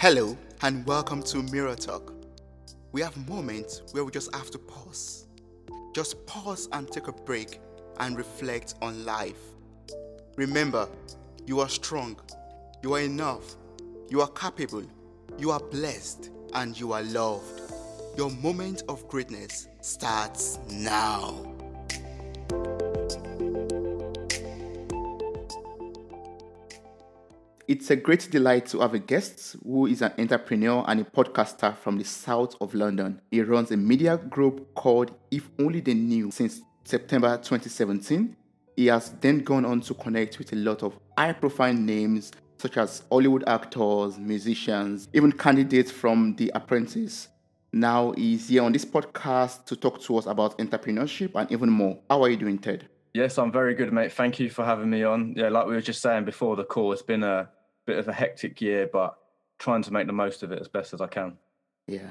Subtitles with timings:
[0.00, 2.14] Hello, and welcome to Mirror Talk.
[2.92, 5.26] We have moments where we just have to pause.
[5.92, 7.58] Just pause and take a break
[7.98, 9.40] and reflect on life.
[10.36, 10.88] Remember,
[11.48, 12.16] you are strong,
[12.80, 13.56] you are enough,
[14.08, 14.84] you are capable,
[15.36, 17.60] you are blessed, and you are loved.
[18.16, 21.47] Your moment of greatness starts now.
[27.68, 31.76] It's a great delight to have a guest who is an entrepreneur and a podcaster
[31.76, 33.20] from the south of London.
[33.30, 38.34] He runs a media group called If Only They Knew since September 2017.
[38.74, 42.78] He has then gone on to connect with a lot of high profile names such
[42.78, 47.28] as Hollywood actors, musicians, even candidates from The Apprentice.
[47.74, 51.98] Now he's here on this podcast to talk to us about entrepreneurship and even more.
[52.08, 52.88] How are you doing, Ted?
[53.12, 54.12] Yes, I'm very good, mate.
[54.12, 55.34] Thank you for having me on.
[55.36, 57.50] Yeah, like we were just saying before the call, it's been a
[57.88, 59.16] bit of a hectic year, but
[59.58, 61.38] trying to make the most of it as best as I can.
[61.86, 62.10] Yeah.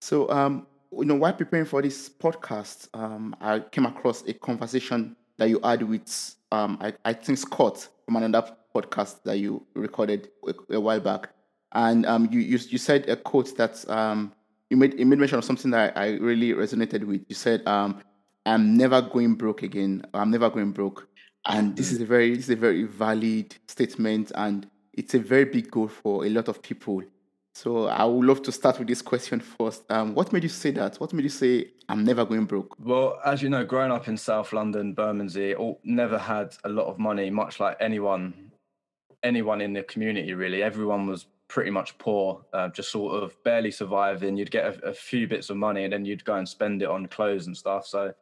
[0.00, 5.16] So, um, you know, while preparing for this podcast, um, I came across a conversation
[5.36, 10.28] that you had with, um, I, I think Scott from another podcast that you recorded
[10.46, 11.30] a, a while back,
[11.72, 14.32] and um, you, you you said a quote that um,
[14.70, 17.22] you made you made mention of something that I, I really resonated with.
[17.28, 18.00] You said, um,
[18.46, 20.04] "I'm never going broke again.
[20.14, 21.08] I'm never going broke,"
[21.46, 24.66] and this is a very this is a very valid statement and
[24.98, 27.02] it's a very big goal for a lot of people.
[27.54, 29.84] So I would love to start with this question first.
[29.90, 30.96] Um, what made you say that?
[30.96, 32.74] What made you say I'm never going broke?
[32.78, 36.86] Well, as you know, growing up in South London, Bermondsey, all, never had a lot
[36.86, 38.50] of money, much like anyone,
[39.22, 40.34] anyone in the community.
[40.34, 44.36] Really, everyone was pretty much poor, uh, just sort of barely surviving.
[44.36, 46.88] You'd get a, a few bits of money, and then you'd go and spend it
[46.88, 47.86] on clothes and stuff.
[47.86, 48.12] So,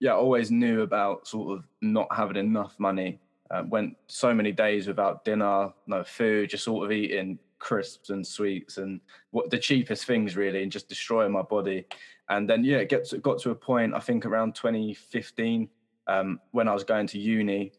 [0.00, 3.20] yeah, always knew about sort of not having enough money
[3.52, 8.26] uh, went so many days without dinner, no food, just sort of eating crisps and
[8.26, 9.00] sweets and
[9.30, 11.84] what the cheapest things really, and just destroying my body.
[12.28, 15.68] And then yeah, it gets got to a point I think around 2015
[16.06, 17.72] um, when I was going to uni,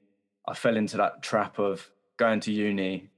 [0.48, 3.10] I fell into that trap of going to uni,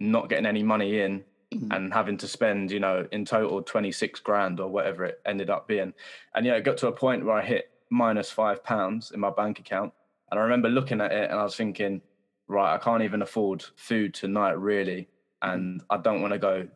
[0.00, 1.22] not getting any money in,
[1.52, 1.70] mm-hmm.
[1.70, 5.68] and having to spend you know in total 26 grand or whatever it ended up
[5.68, 5.92] being.
[6.34, 9.30] And yeah, it got to a point where I hit minus five pounds in my
[9.30, 9.92] bank account
[10.30, 12.00] and I remember looking at it and I was thinking,
[12.48, 15.08] right, I can't even afford food tonight, really.
[15.42, 15.50] Mm-hmm.
[15.50, 16.68] And I don't want to go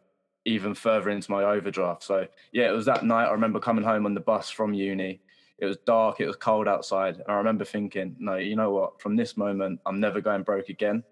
[0.45, 2.03] even further into my overdraft.
[2.03, 3.27] So, yeah, it was that night.
[3.27, 5.21] I remember coming home on the bus from uni.
[5.59, 7.17] It was dark, it was cold outside.
[7.17, 9.01] And I remember thinking, no, you know what?
[9.01, 11.03] From this moment, I'm never going broke again.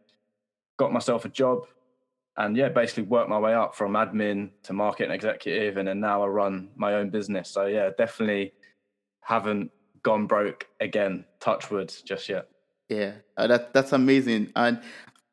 [0.79, 1.67] Got myself a job,
[2.37, 6.23] and yeah, basically worked my way up from admin to marketing executive, and then now
[6.23, 7.51] I run my own business.
[7.51, 8.53] So yeah, definitely
[9.23, 9.71] haven't
[10.07, 11.25] gone broke again.
[11.41, 12.47] Touchwood just yet.
[12.89, 14.53] Yeah, uh, that that's amazing.
[14.55, 14.81] And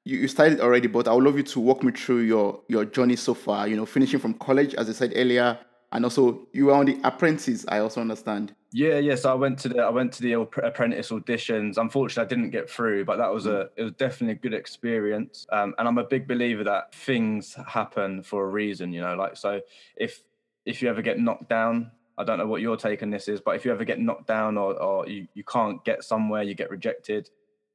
[0.03, 2.83] you, you started already, but I would love you to walk me through your your
[2.83, 3.67] journey so far.
[3.67, 5.59] You know, finishing from college, as I said earlier,
[5.91, 7.65] and also you were on the apprentice.
[7.67, 8.55] I also understand.
[8.71, 11.77] Yeah, yeah, so I went to the I went to the apprentice auditions.
[11.77, 15.45] Unfortunately, I didn't get through, but that was a it was definitely a good experience.
[15.51, 18.91] Um, and I'm a big believer that things happen for a reason.
[18.91, 19.61] You know, like so
[19.95, 20.23] if
[20.65, 23.41] if you ever get knocked down, I don't know what your take on this is,
[23.41, 26.53] but if you ever get knocked down or, or you, you can't get somewhere, you
[26.53, 27.29] get rejected,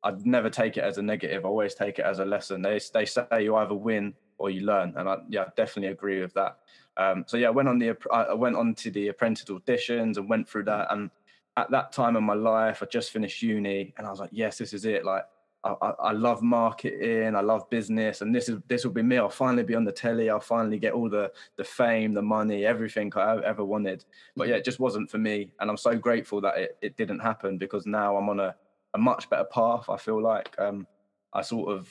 [0.04, 1.44] I'd never take it as a negative.
[1.44, 2.62] I always take it as a lesson.
[2.62, 4.94] They, they say you either win or you learn.
[4.96, 6.58] And I yeah, definitely agree with that.
[6.96, 10.28] Um, so yeah, I went on the, I went on to the apprentice auditions and
[10.28, 10.86] went through that.
[10.90, 11.10] And
[11.56, 14.58] at that time in my life, I just finished uni and I was like, yes,
[14.58, 15.04] this is it.
[15.04, 15.24] Like
[15.64, 19.18] I, I, love marketing, I love business, and this is this will be me.
[19.18, 20.30] I'll finally be on the telly.
[20.30, 24.04] I'll finally get all the the fame, the money, everything I ever wanted.
[24.36, 27.18] But yeah, it just wasn't for me, and I'm so grateful that it, it didn't
[27.18, 28.54] happen because now I'm on a,
[28.94, 29.88] a much better path.
[29.88, 30.86] I feel like um,
[31.32, 31.88] I sort of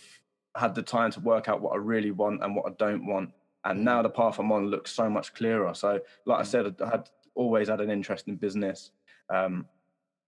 [0.55, 3.31] had the time to work out what I really want and what I don't want,
[3.65, 5.73] and now the path I'm on looks so much clearer.
[5.73, 8.91] So, like I said, I had always had an interest in business.
[9.29, 9.65] Um,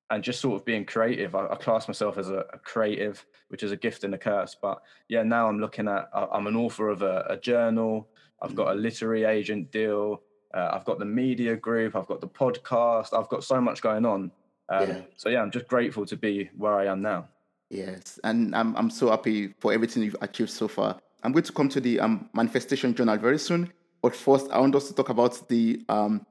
[0.09, 1.35] and just sort of being creative.
[1.35, 4.55] I, I class myself as a, a, creative, which is a gift and a curse.
[4.59, 6.09] But yeah, now I'm looking at.
[6.13, 8.07] I'm an author of a, a journal.
[8.41, 8.81] I've got a mm.
[8.81, 10.21] literary agent deal.
[10.53, 11.95] Uh, I've got the media group.
[11.95, 13.17] I've got the podcast.
[13.17, 14.31] I've got so much going on.
[14.69, 15.01] Um, yeah.
[15.15, 17.27] So yeah, I'm just grateful to be where I am now.
[17.69, 20.99] Yes, and I'm I'm so happy for everything you've achieved so far.
[21.23, 23.71] I'm going to come to the um, manifestation journal very soon.
[24.01, 26.25] But first, I want us to talk about the um,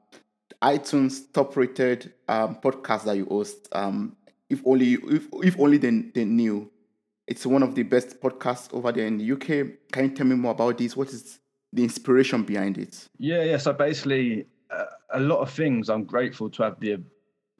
[0.62, 3.69] iTunes top rated um, podcast that you host.
[3.73, 4.17] Um,
[4.50, 6.71] if only if, if only they, they knew.
[7.27, 9.93] It's one of the best podcasts over there in the UK.
[9.93, 10.97] Can you tell me more about this?
[10.97, 11.39] What is
[11.73, 13.06] the inspiration behind it?
[13.19, 13.59] Yeah, yeah.
[13.59, 17.03] So basically, uh, a lot of things I'm grateful to have the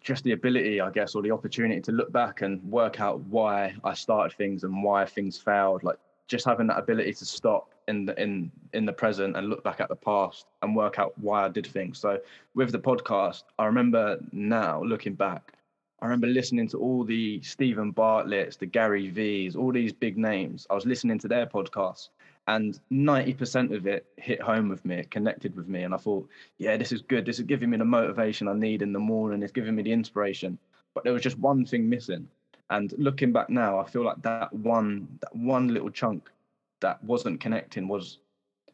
[0.00, 3.75] just the ability, I guess, or the opportunity to look back and work out why
[3.84, 5.82] I started things and why things failed.
[5.82, 5.99] Like
[6.29, 9.81] just having that ability to stop in the in in the present and look back
[9.81, 11.99] at the past and work out why I did things.
[11.99, 12.20] So
[12.55, 15.55] with the podcast, I remember now looking back,
[16.00, 20.67] I remember listening to all the Steven Bartlett's, the Gary V's, all these big names.
[20.70, 22.11] I was listening to their podcasts
[22.46, 25.82] and 90% of it hit home with me it connected with me.
[25.82, 27.25] And i thought yeah this is good.
[27.25, 29.43] This is giving me the motivation i need in the morning.
[29.43, 30.58] It's giving me the inspiration.
[30.94, 32.29] But there was just one thing missing.
[32.70, 36.31] And looking back now i feel like that one that one little chunk
[36.80, 38.19] that wasn't connecting was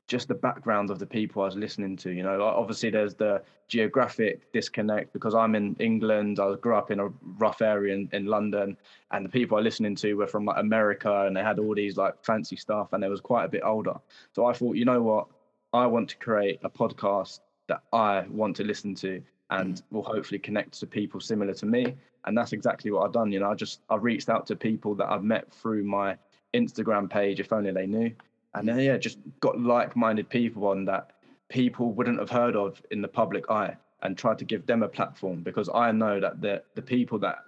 [0.06, 2.10] just the background of the people I was listening to.
[2.10, 6.38] You know, obviously there's the geographic disconnect because I'm in England.
[6.40, 7.08] I grew up in a
[7.38, 8.76] rough area in, in London,
[9.12, 11.74] and the people I was listening to were from like America, and they had all
[11.74, 13.94] these like fancy stuff, and they was quite a bit older.
[14.32, 15.28] So I thought, you know what,
[15.72, 19.82] I want to create a podcast that I want to listen to, and mm.
[19.90, 21.94] will hopefully connect to people similar to me.
[22.26, 23.32] And that's exactly what I've done.
[23.32, 26.16] You know, I just I reached out to people that I've met through my
[26.54, 28.10] Instagram page, if only they knew
[28.54, 31.10] and then yeah, just got like-minded people on that
[31.48, 34.88] people wouldn't have heard of in the public eye, and tried to give them a
[34.88, 37.38] platform because I know that the the people that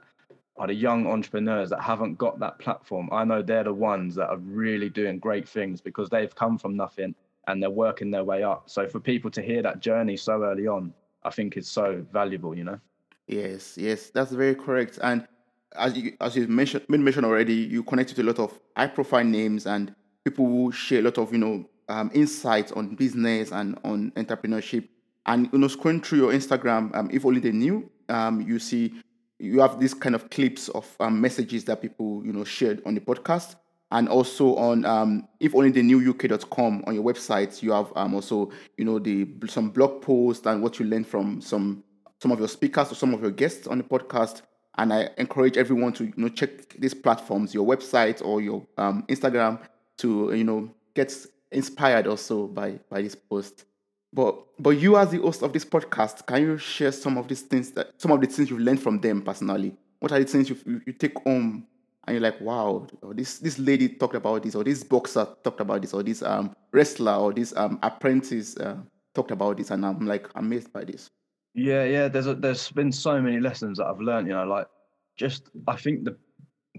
[0.59, 3.11] are the young entrepreneurs that haven't got that platform.
[3.13, 6.77] I know they're the ones that are really doing great things because they've come from
[6.77, 7.15] nothing
[7.47, 8.71] and they're working their way up.
[8.71, 10.95] So for people to hear that journey so early on,
[11.25, 12.81] I think is so valuable, you know.
[13.27, 14.99] Yes, yes, that's very correct.
[15.03, 15.29] And
[15.79, 19.25] as you as you've mentioned mentioned already, you connected to a lot of high profile
[19.25, 19.95] names and
[20.25, 24.89] people who share a lot of you know um, insights on business and on entrepreneurship.
[25.27, 28.95] And you know, scrolling through your Instagram, um, if only they knew, um, you see
[29.39, 32.95] you have these kind of clips of um, messages that people you know shared on
[32.95, 33.57] the podcast
[33.93, 38.15] and also on um, if only they knew uk.com on your website you have um,
[38.15, 41.85] also you know the some blog posts and what you learned from some
[42.21, 44.43] some of your speakers or some of your guests on the podcast
[44.79, 49.05] and i encourage everyone to you know check these platforms your website or your um,
[49.09, 49.59] instagram
[49.97, 51.13] to you know get
[51.53, 53.65] inspired also by by this post.
[54.13, 57.43] But but you as the host of this podcast, can you share some of these
[57.43, 59.77] things that some of the things you've learned from them personally?
[60.01, 61.67] What are the things you you, take home
[62.07, 65.83] and you're like, wow, this this lady talked about this, or this boxer talked about
[65.83, 68.77] this, or this um wrestler, or this um apprentice uh,
[69.15, 71.11] talked about this, and I'm like amazed by this.
[71.57, 72.09] Yeah, yeah.
[72.09, 74.29] There's a, there's been so many lessons that I've learned.
[74.29, 74.69] You know, like
[75.17, 76.17] just I think the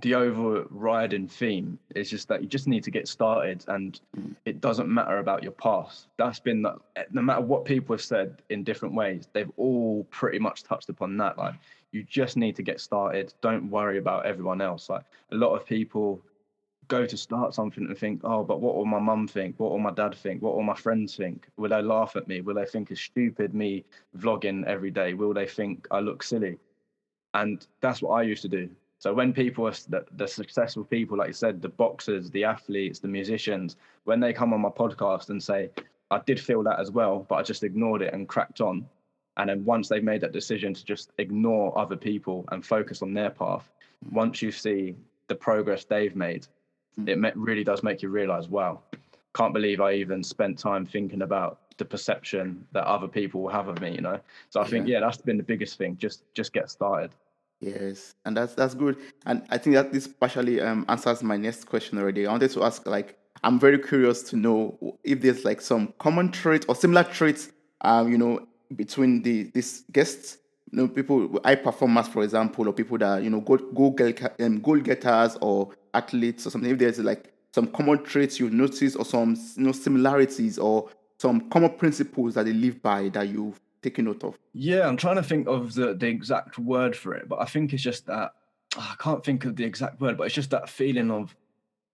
[0.01, 3.99] the overriding theme is just that you just need to get started and
[4.45, 6.75] it doesn't matter about your past that's been the,
[7.11, 11.17] no matter what people have said in different ways they've all pretty much touched upon
[11.17, 11.55] that like
[11.91, 15.65] you just need to get started don't worry about everyone else like a lot of
[15.65, 16.21] people
[16.87, 19.59] go to start something and think oh but what will my mum think?
[19.59, 20.41] What will my dad think?
[20.41, 21.47] What will my friends think?
[21.57, 22.41] Will they laugh at me?
[22.41, 23.85] Will they think it's stupid me
[24.17, 25.13] vlogging every day?
[25.13, 26.57] Will they think i look silly?
[27.33, 28.69] And that's what i used to do.
[28.99, 32.99] So when people are the, the successful people, like you said, the boxers, the athletes,
[32.99, 33.75] the musicians,
[34.05, 35.69] when they come on my podcast and say,
[36.09, 38.87] I did feel that as well, but I just ignored it and cracked on.
[39.35, 43.13] And then once they've made that decision to just ignore other people and focus on
[43.13, 43.69] their path,
[44.09, 44.95] once you see
[45.27, 46.47] the progress they've made.
[47.05, 48.81] It really does make you realize, wow,
[49.35, 53.67] can't believe I even spent time thinking about the perception that other people will have
[53.67, 54.19] of me, you know?
[54.49, 54.69] So I yeah.
[54.69, 55.97] think, yeah, that's been the biggest thing.
[55.97, 57.11] Just, just get started.
[57.59, 58.97] Yes, and that's that's good.
[59.25, 62.27] And I think that this partially um, answers my next question already.
[62.27, 66.31] I wanted to ask, like, I'm very curious to know if there's like some common
[66.31, 67.51] trait or similar traits,
[67.81, 70.37] um, you know, between the these guests.
[70.71, 74.39] You know, people high performers, for example, or people that you know go go get,
[74.39, 76.71] um, goal getters or athletes or something.
[76.71, 81.49] If there's like some common traits you notice or some you know similarities or some
[81.49, 84.37] common principles that they live by that you've taken note of?
[84.53, 87.73] Yeah, I'm trying to think of the, the exact word for it, but I think
[87.73, 88.33] it's just that
[88.75, 91.35] ah, I can't think of the exact word, but it's just that feeling of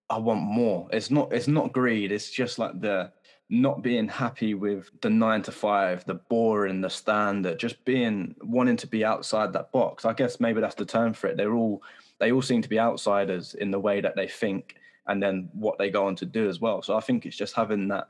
[0.09, 0.87] I want more.
[0.91, 2.11] It's not it's not greed.
[2.11, 3.11] It's just like the
[3.49, 8.77] not being happy with the nine to five, the boring, the standard, just being wanting
[8.77, 10.05] to be outside that box.
[10.05, 11.37] I guess maybe that's the term for it.
[11.37, 11.83] They're all
[12.19, 14.75] they all seem to be outsiders in the way that they think
[15.07, 16.81] and then what they go on to do as well.
[16.81, 18.07] So I think it's just having that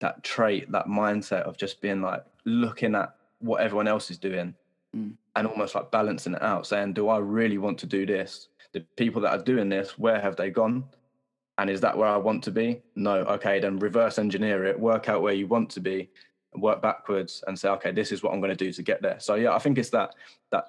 [0.00, 4.54] that trait, that mindset of just being like looking at what everyone else is doing
[4.96, 5.12] mm.
[5.34, 8.48] and almost like balancing it out, saying, Do I really want to do this?
[8.72, 10.84] The people that are doing this, where have they gone?
[11.58, 12.80] And is that where I want to be?
[12.94, 13.16] No.
[13.16, 16.08] Okay, then reverse engineer it, work out where you want to be,
[16.54, 19.18] work backwards and say, okay, this is what I'm going to do to get there.
[19.18, 20.14] So yeah, I think it's that
[20.52, 20.66] that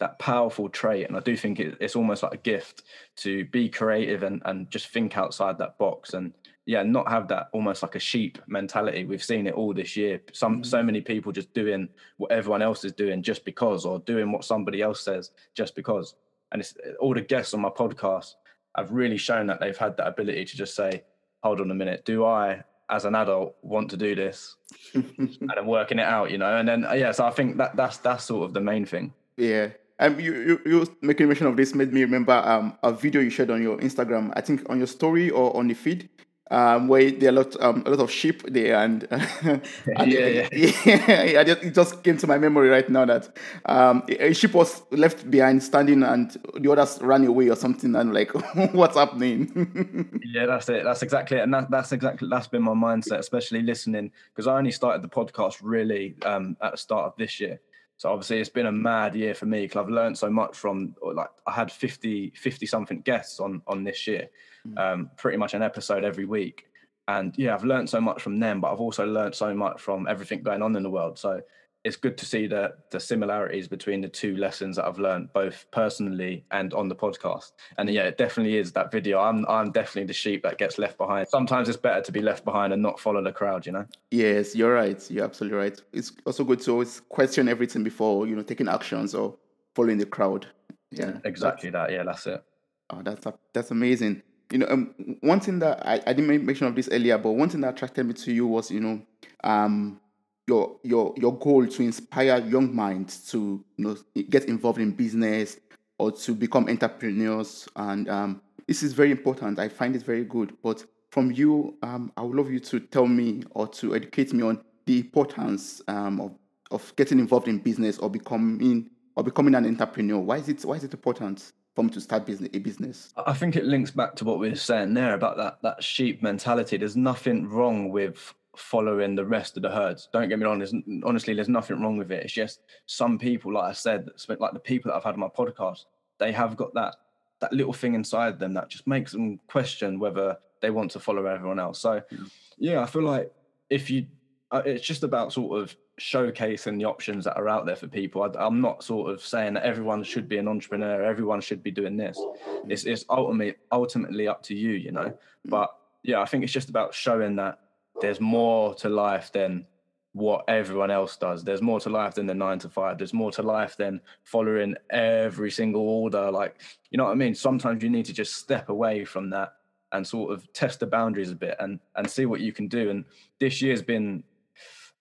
[0.00, 2.82] that powerful trait, and I do think it, it's almost like a gift
[3.16, 6.32] to be creative and and just think outside that box and
[6.66, 9.04] yeah, not have that almost like a sheep mentality.
[9.04, 10.20] We've seen it all this year.
[10.32, 10.62] Some mm-hmm.
[10.62, 14.44] so many people just doing what everyone else is doing just because, or doing what
[14.44, 16.14] somebody else says just because.
[16.52, 18.34] And it's all the guests on my podcast.
[18.76, 21.02] have really shown that they've had that ability to just say,
[21.42, 24.56] hold on a minute, do I as an adult want to do this
[24.94, 26.56] and then working it out, you know?
[26.56, 29.12] And then, uh, yeah, so I think that that's, that's sort of the main thing.
[29.36, 29.70] Yeah.
[29.98, 33.30] Um, you, you, you making mention of this made me remember um, a video you
[33.30, 36.08] shared on your Instagram, I think on your story or on the feed,
[36.50, 39.62] um, where there are a lot, um, a lot of sheep there, and, and
[40.12, 40.48] Yeah, yeah.
[41.24, 43.28] yeah, just, it just came to my memory right now that
[43.66, 47.94] um, a a sheep was left behind standing, and the others ran away or something,
[47.94, 48.32] and like,
[48.74, 50.20] what's happening?
[50.24, 50.84] Yeah, that's it.
[50.84, 51.42] That's exactly it.
[51.42, 55.08] And that, that's exactly that's been my mindset, especially listening because I only started the
[55.08, 57.60] podcast really um, at the start of this year.
[57.96, 60.94] So obviously it's been a mad year for me because I've learned so much from
[61.02, 64.28] like I had 50, 50 something guests on on this year,
[64.76, 66.66] um, pretty much an episode every week.
[67.06, 70.06] And yeah, I've learned so much from them, but I've also learned so much from
[70.08, 71.18] everything going on in the world.
[71.18, 71.40] So
[71.84, 75.66] it's good to see the the similarities between the two lessons that I've learned both
[75.70, 77.52] personally and on the podcast.
[77.76, 79.20] And yeah, it definitely is that video.
[79.20, 81.28] I'm I'm definitely the sheep that gets left behind.
[81.28, 83.86] Sometimes it's better to be left behind and not follow the crowd, you know.
[84.10, 85.10] yes, you're right.
[85.10, 85.80] You're absolutely right.
[85.92, 89.36] It's also good to always question everything before you know taking actions or
[89.74, 90.46] following the crowd.
[90.90, 91.90] Yeah, Exactly that.
[91.92, 92.42] Yeah, that's it.
[92.90, 94.22] Oh, that's that's amazing.
[94.50, 97.32] You know, um, one thing that I, I didn't make mention of this earlier, but
[97.32, 99.02] one thing that attracted me to you was, you know,
[99.42, 100.00] um,
[100.46, 103.96] your your your goal to inspire young minds to you know
[104.30, 105.58] get involved in business
[105.98, 109.58] or to become entrepreneurs, and um, this is very important.
[109.58, 110.56] I find it very good.
[110.62, 114.42] But from you, um, I would love you to tell me or to educate me
[114.42, 116.32] on the importance um, of
[116.70, 120.18] of getting involved in business or becoming or becoming an entrepreneur.
[120.18, 123.12] Why is it why is it important for me to start business a business?
[123.16, 126.22] I think it links back to what we were saying there about that that sheep
[126.22, 126.76] mentality.
[126.76, 130.08] There's nothing wrong with following the rest of the herds.
[130.12, 130.58] Don't get me wrong.
[130.58, 132.24] There's honestly there's nothing wrong with it.
[132.24, 135.28] It's just some people, like I said, like the people that I've had on my
[135.28, 135.84] podcast,
[136.18, 136.96] they have got that
[137.40, 141.26] that little thing inside them that just makes them question whether they want to follow
[141.26, 141.78] everyone else.
[141.78, 142.24] So hmm.
[142.58, 143.32] yeah, I feel like
[143.70, 144.06] if you,
[144.50, 148.22] uh, it's just about sort of showcasing the options that are out there for people.
[148.22, 151.70] I, I'm not sort of saying that everyone should be an entrepreneur, everyone should be
[151.70, 152.18] doing this.
[152.18, 152.70] Hmm.
[152.70, 155.08] It's it's ultimately ultimately up to you, you know.
[155.08, 155.50] Hmm.
[155.50, 157.58] But yeah, I think it's just about showing that
[158.00, 159.66] there's more to life than
[160.12, 161.42] what everyone else does.
[161.42, 162.98] There's more to life than the nine to five.
[162.98, 166.30] There's more to life than following every single order.
[166.30, 166.60] Like,
[166.90, 167.34] you know what I mean?
[167.34, 169.54] Sometimes you need to just step away from that
[169.92, 172.90] and sort of test the boundaries a bit and and see what you can do.
[172.90, 173.04] And
[173.40, 174.22] this year's been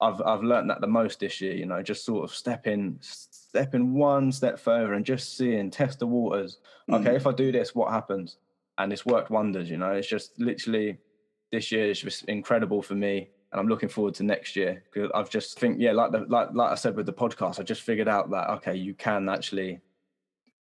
[0.02, 3.94] I've I've learned that the most this year, you know, just sort of stepping stepping
[3.94, 6.58] one step further and just seeing, test the waters.
[6.90, 7.02] Mm.
[7.02, 8.38] Okay, if I do this, what happens?
[8.80, 9.92] And it's worked wonders, you know.
[9.92, 10.98] It's just literally
[11.54, 13.30] this year is just incredible for me.
[13.52, 16.50] And I'm looking forward to next year because I've just think, yeah, like the like
[16.54, 19.80] like I said with the podcast, I just figured out that okay, you can actually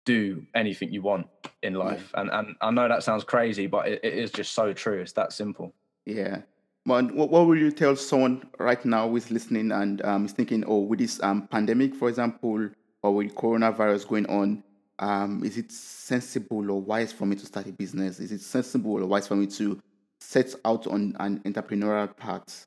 [0.06, 1.25] do anything you want
[1.63, 2.12] in life.
[2.13, 5.01] And and I know that sounds crazy, but it, it is just so true.
[5.01, 5.74] It's that simple.
[6.06, 6.42] Yeah.
[6.86, 10.34] But what, what would you tell someone right now who is listening and um, is
[10.34, 12.70] thinking, oh, with this um, pandemic, for example,
[13.01, 14.63] or with coronavirus going on,
[15.00, 18.20] um, is it sensible or wise for me to start a business?
[18.20, 19.82] Is it sensible or wise for me to
[20.25, 22.65] set out on an entrepreneurial path?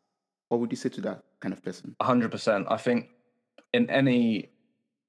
[0.48, 1.96] What would you say to that kind of person?
[2.00, 2.66] hundred percent.
[2.70, 3.08] I think
[3.72, 4.50] in any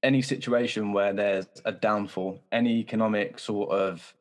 [0.03, 4.13] any situation where there's a downfall, any economic sort of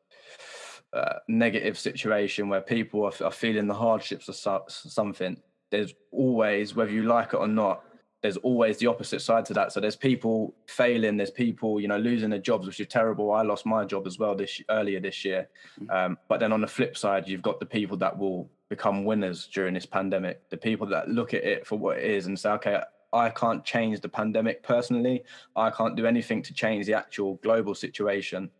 [0.93, 6.75] uh, negative situation where people are, are feeling the hardships of so- something, there's always,
[6.75, 7.85] whether you like it or not,
[8.23, 9.73] there's always the opposite side to that.
[9.73, 13.31] So there's people failing, there's people, you know, losing their jobs, which is terrible.
[13.31, 15.49] I lost my job as well this earlier this year.
[15.91, 19.49] Um, but then on the flip side, you've got the people that will become winners
[19.53, 20.49] during this pandemic.
[20.51, 22.83] The people that look at it for what it is and say, okay,
[23.13, 25.23] I can't change the pandemic personally.
[25.55, 28.51] I can't do anything to change the actual global situation,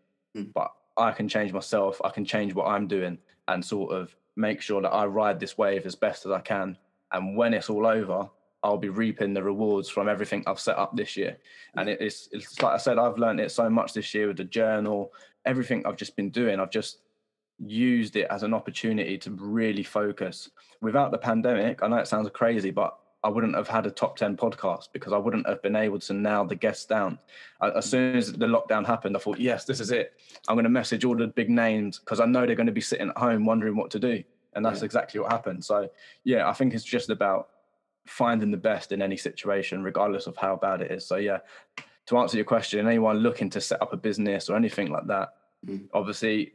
[0.53, 2.01] but I can change myself.
[2.03, 5.57] I can change what I'm doing and sort of make sure that I ride this
[5.57, 6.77] wave as best as I can.
[7.11, 8.29] And when it's all over,
[8.63, 11.37] I'll be reaping the rewards from everything I've set up this year.
[11.75, 14.37] And it is, it's like I said, I've learned it so much this year with
[14.37, 15.13] the journal,
[15.45, 16.59] everything I've just been doing.
[16.59, 16.99] I've just
[17.57, 20.49] used it as an opportunity to really focus.
[20.81, 24.15] Without the pandemic, I know it sounds crazy, but I wouldn't have had a top
[24.15, 27.19] 10 podcast because I wouldn't have been able to nail the guests down.
[27.61, 27.89] As mm.
[27.89, 30.13] soon as the lockdown happened, I thought, yes, this is it.
[30.47, 32.81] I'm going to message all the big names because I know they're going to be
[32.81, 34.23] sitting at home wondering what to do.
[34.53, 34.85] And that's Yeah.
[34.85, 35.63] exactly what happened.
[35.65, 35.89] So,
[36.23, 37.49] yeah, I think it's just about
[38.09, 41.05] finding the best in any situation, regardless of how bad it is.
[41.05, 41.39] So, yeah,
[42.07, 45.29] to answer your question, anyone looking to set up a business or anything like that,
[45.67, 45.89] Mm.
[45.93, 46.53] obviously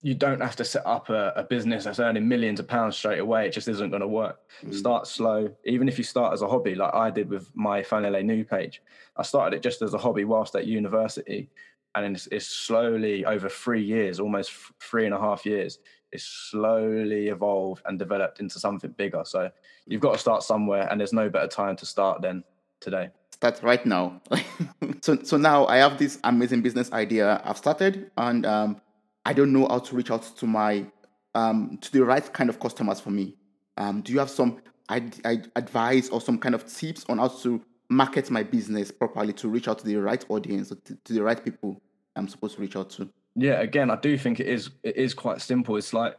[0.00, 3.18] you don't have to set up a, a business that's earning millions of pounds straight
[3.18, 3.46] away.
[3.46, 4.38] It just isn't going to work.
[4.70, 5.50] Start slow.
[5.64, 8.80] Even if you start as a hobby, like I did with my Fanele New page,
[9.16, 11.50] I started it just as a hobby whilst at university.
[11.94, 15.80] and it's, it's slowly over three years, almost three and a half years,
[16.12, 19.22] it's slowly evolved and developed into something bigger.
[19.24, 19.50] So
[19.86, 22.44] you've got to start somewhere, and there's no better time to start than
[22.80, 23.10] today.
[23.32, 24.20] Start right now.
[25.02, 28.80] so so now I have this amazing business idea I've started, and um,
[29.24, 30.86] I don't know how to reach out to my
[31.34, 33.36] um, to the right kind of customers for me.
[33.76, 37.28] Um, do you have some I, I advice or some kind of tips on how
[37.28, 41.22] to market my business properly to reach out to the right audience, to, to the
[41.22, 41.80] right people
[42.16, 43.08] I'm supposed to reach out to?
[43.40, 45.76] Yeah, again, I do think it is it is quite simple.
[45.76, 46.18] It's like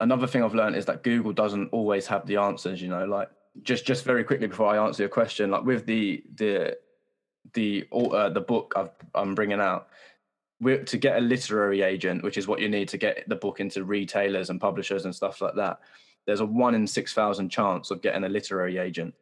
[0.00, 2.82] another thing I've learned is that Google doesn't always have the answers.
[2.82, 3.30] You know, like
[3.62, 6.76] just just very quickly before I answer your question, like with the the
[7.54, 9.88] the uh, the book I've, I'm bringing out,
[10.60, 13.58] we're, to get a literary agent, which is what you need to get the book
[13.58, 15.80] into retailers and publishers and stuff like that.
[16.26, 19.14] There's a one in six thousand chance of getting a literary agent,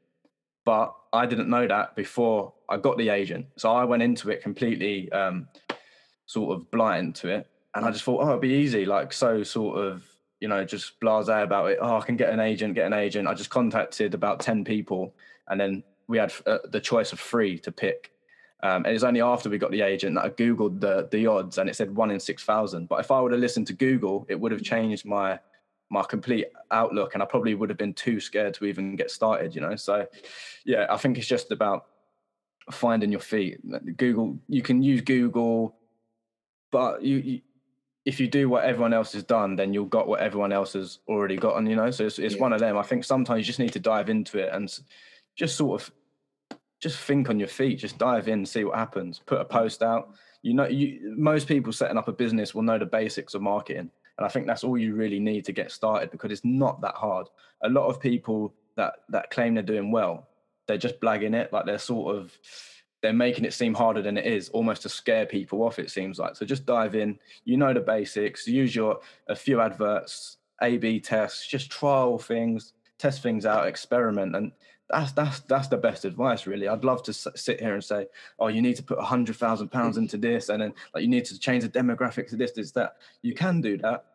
[0.65, 3.47] but I didn't know that before I got the agent.
[3.57, 5.47] So I went into it completely um,
[6.27, 9.43] sort of blind to it, and I just thought, oh, it'd be easy, like so
[9.43, 10.05] sort of
[10.41, 11.79] you know just blasé about it.
[11.81, 13.29] Oh, I can get an agent, get an agent.
[13.29, 15.15] I just contacted about ten people,
[15.49, 18.15] and then we had uh, the choice of three to pick
[18.65, 21.27] um, and it was only after we got the agent that I googled the the
[21.27, 22.89] odds, and it said one in six thousand.
[22.89, 25.39] But if I would have listened to Google, it would have changed my
[25.91, 29.55] my complete outlook, and I probably would have been too scared to even get started.
[29.55, 30.07] You know, so
[30.65, 31.85] yeah, I think it's just about
[32.71, 33.61] finding your feet.
[33.99, 35.77] Google, you can use Google,
[36.75, 37.41] but you, you
[38.05, 40.99] if you do what everyone else has done, then you'll got what everyone else has
[41.07, 41.67] already gotten.
[41.67, 42.41] You know, so it's it's yeah.
[42.41, 42.77] one of them.
[42.77, 44.77] I think sometimes you just need to dive into it and
[45.37, 45.93] just sort of
[46.81, 50.11] just think on your feet, just dive in, see what happens, put a post out.
[50.43, 53.89] You know, you most people setting up a business will know the basics of marketing.
[54.19, 56.97] And I think that's all you really need to get started because it's not that
[56.97, 57.29] hard.
[57.63, 60.27] A lot of people that that claim they're doing well,
[60.67, 62.37] they're just blagging it, like they're sort of
[63.05, 66.19] they're making it seem harder than it is, almost to scare people off, it seems
[66.19, 66.37] like.
[66.37, 71.01] So just dive in, you know the basics, use your a few adverts, A B
[71.01, 74.35] tests, just trial things, test things out, experiment.
[74.35, 74.53] And
[74.89, 76.67] that's that's that's the best advice really.
[76.67, 78.07] I'd love to sit here and say
[78.39, 81.09] oh you need to put a hundred thousand pounds into this and then like you
[81.09, 82.97] need to change the demographics of this this that.
[83.21, 84.07] You can do that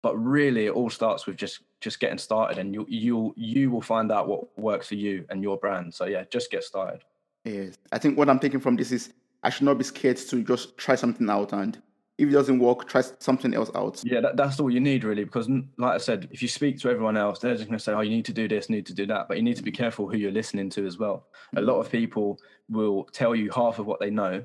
[0.00, 3.82] but really it all starts with just just getting started and you you you will
[3.82, 5.92] find out what works for you and your brand.
[5.92, 7.02] So yeah just get started
[7.44, 10.42] yes i think what i'm taking from this is i should not be scared to
[10.42, 11.80] just try something out and
[12.18, 14.02] if it doesn't work, try something else out.
[14.04, 16.90] Yeah, that, that's all you need really, because like I said, if you speak to
[16.90, 18.94] everyone else, they're just going to say, "Oh, you need to do this, need to
[18.94, 21.26] do that," but you need to be careful who you're listening to as well.
[21.56, 24.44] A lot of people will tell you half of what they know,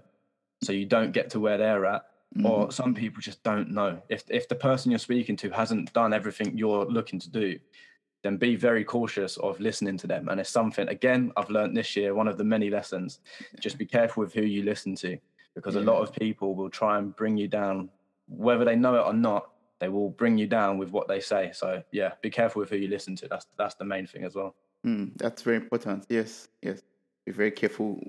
[0.64, 2.04] so you don't get to where they're at.
[2.36, 2.46] Mm-hmm.
[2.46, 4.02] Or some people just don't know.
[4.10, 7.60] If if the person you're speaking to hasn't done everything you're looking to do,
[8.24, 10.30] then be very cautious of listening to them.
[10.30, 12.14] And it's something again I've learned this year.
[12.14, 13.20] One of the many lessons.
[13.60, 15.18] Just be careful with who you listen to
[15.56, 15.82] because yeah.
[15.82, 17.90] a lot of people will try and bring you down,
[18.28, 19.50] whether they know it or not.
[19.80, 21.52] They will bring you down with what they say.
[21.54, 23.28] So yeah, be careful with who you listen to.
[23.28, 24.56] That's that's the main thing as well.
[24.86, 26.06] Mm, that's very important.
[26.10, 26.82] Yes, yes.
[27.26, 28.02] Be very careful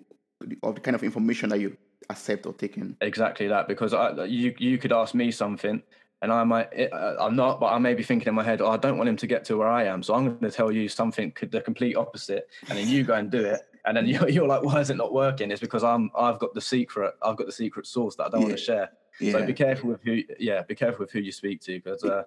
[0.63, 1.77] of the kind of information that you
[2.09, 2.97] accept or take in.
[3.01, 5.83] Exactly that, because I, you you could ask me something,
[6.23, 8.71] and I might uh, I'm not, but I may be thinking in my head, oh,
[8.71, 10.73] I don't want him to get to where I am, so I'm going to tell
[10.73, 14.29] you something the complete opposite, and then you go and do it, and then you're,
[14.29, 15.51] you're like, why is it not working?
[15.51, 17.15] It's because I'm I've got the secret.
[17.23, 18.47] I've got the secret source that I don't yeah.
[18.47, 18.91] want to share.
[19.21, 19.33] Yeah.
[19.33, 20.23] So be careful with who.
[20.39, 22.25] Yeah, be careful with who you speak to because uh,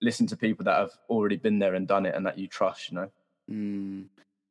[0.00, 2.90] listen to people that have already been there and done it and that you trust.
[2.90, 3.10] You know.
[3.50, 4.04] Mm.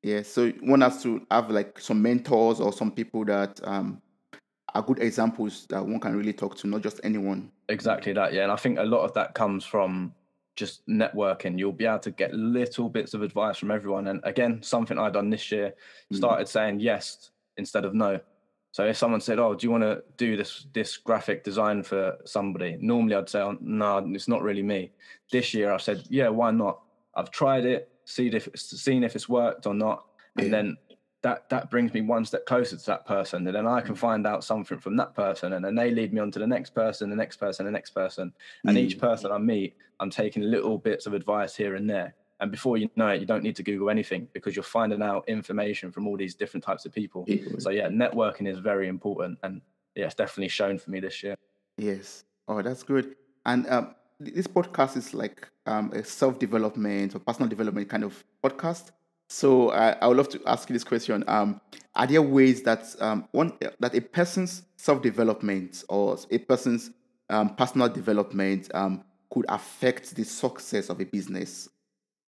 [0.03, 0.21] Yeah.
[0.21, 4.01] So one has to have like some mentors or some people that um,
[4.75, 7.51] are good examples that one can really talk to, not just anyone.
[7.69, 8.33] Exactly that.
[8.33, 10.13] Yeah, and I think a lot of that comes from
[10.55, 14.07] just networking, you'll be able to get little bits of advice from everyone.
[14.07, 15.73] And again, something I done this year,
[16.11, 16.17] mm.
[16.17, 18.19] started saying yes instead of no.
[18.71, 22.17] So if someone said, "Oh, do you want to do this this graphic design for
[22.25, 24.91] somebody?" Normally, I'd say, oh, "No, it's not really me."
[25.31, 26.81] This year, I said, "Yeah, why not?"
[27.15, 30.51] I've tried it, seen if seen if it's worked or not, and yeah.
[30.51, 30.77] then
[31.25, 33.47] that that brings me one step closer to that person.
[33.47, 33.97] And then i can mm.
[33.97, 36.75] find out something from that person and then they lead me on to the next
[36.75, 38.31] person the next person the next person.
[38.63, 38.81] And mm.
[38.81, 42.13] each person i meet i'm taking little bits of advice here and there.
[42.39, 45.27] And before you know it you don't need to google anything because you're finding out
[45.27, 47.25] information from all these different types of people.
[47.57, 49.39] So yeah networking is very important.
[49.41, 49.61] And
[49.95, 51.35] yeah it's definitely shown for me this year.
[51.77, 52.23] Yes.
[52.47, 53.15] Oh that's good.
[53.47, 58.91] And um, this podcast is like um, a self-development or personal development kind of podcast
[59.27, 61.61] so I would love to ask you this question: um,
[61.95, 66.91] Are there ways that um, one that a person's self development or a person's
[67.29, 71.69] um, personal development um, could affect the success of a business?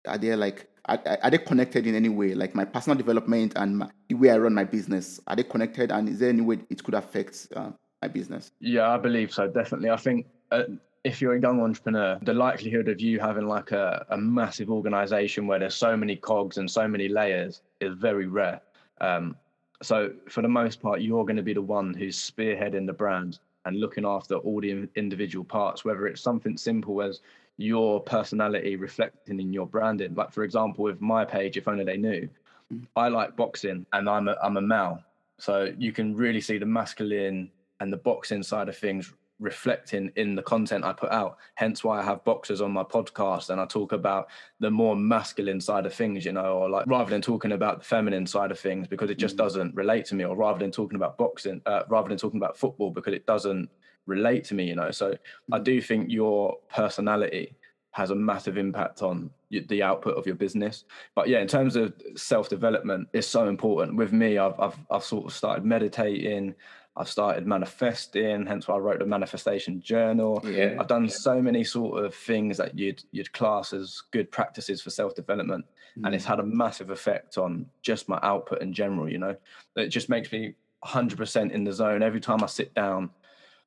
[0.07, 2.35] Are there like are, are they connected in any way?
[2.35, 5.93] Like my personal development and my, the way I run my business, are they connected?
[5.93, 7.71] And is there any way it could affect uh,
[8.03, 8.51] my business.
[8.61, 9.47] Yeah, I believe so.
[9.47, 9.91] Definitely.
[9.91, 10.65] I think uh,
[11.05, 15.47] if you're a young entrepreneur, the likelihood of you having like a, a massive organization
[15.47, 18.61] where there's so many cogs and so many layers is very rare.
[19.01, 19.37] Um,
[19.83, 23.41] so for the most part, you're going to be the one who's spearheading the brand
[23.65, 27.21] and looking after all the individual parts, whether it's something simple as
[27.57, 30.15] your personality reflecting in your branding.
[30.15, 32.29] Like for example, with my page, if only they knew,
[32.73, 32.87] mm.
[32.95, 35.03] I like boxing and I'm a, I'm a male.
[35.39, 39.13] So you can really see the masculine and the boxing side of things
[39.43, 41.39] reflecting in the content I put out.
[41.55, 44.29] Hence why I have boxers on my podcast and I talk about
[44.61, 47.85] the more masculine side of things, you know, or like rather than talking about the
[47.85, 49.39] feminine side of things because it just mm.
[49.39, 52.57] doesn't relate to me, or rather than talking about boxing, uh, rather than talking about
[52.57, 53.69] football because it doesn't
[54.07, 54.91] relate to me, you know.
[54.91, 55.17] So
[55.51, 55.65] I mm.
[55.65, 57.57] do think your personality
[57.93, 60.85] has a massive impact on the output of your business.
[61.15, 63.97] But yeah, in terms of self development, it's so important.
[63.97, 66.55] With me, I've, I've I've sort of started meditating.
[66.95, 70.43] I've started manifesting, hence why I wrote the manifestation journal.
[70.45, 70.77] Yeah.
[70.79, 74.91] I've done so many sort of things that you'd you'd class as good practices for
[74.91, 75.65] self-development.
[75.99, 76.07] Mm.
[76.07, 76.29] And it's mm.
[76.29, 79.37] had a massive effect on just my output in general, you know.
[79.77, 82.03] It just makes me 100% in the zone.
[82.03, 83.11] Every time I sit down,